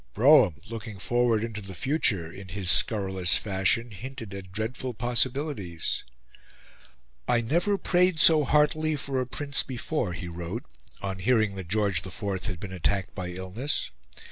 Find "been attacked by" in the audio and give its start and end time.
12.59-13.27